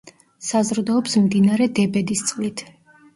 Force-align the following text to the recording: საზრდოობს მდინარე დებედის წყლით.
საზრდოობს 0.45 1.17
მდინარე 1.25 1.67
დებედის 1.81 2.25
წყლით. 2.31 2.65